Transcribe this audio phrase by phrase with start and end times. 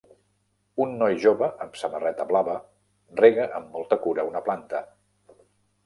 [0.85, 2.57] Un noi jove amb samarreta blava
[3.23, 4.87] rega amb molta cura una planta